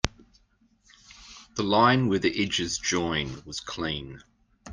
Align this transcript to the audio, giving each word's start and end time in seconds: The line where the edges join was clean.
The 1.57 1.61
line 1.61 2.07
where 2.09 2.17
the 2.17 2.43
edges 2.43 2.79
join 2.79 3.43
was 3.45 3.59
clean. 3.59 4.21